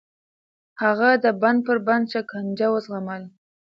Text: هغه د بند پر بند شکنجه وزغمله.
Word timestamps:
هغه 0.81 1.09
د 1.23 1.25
بند 1.41 1.59
پر 1.65 1.77
بند 1.87 2.05
شکنجه 2.13 2.67
وزغمله. 2.73 3.27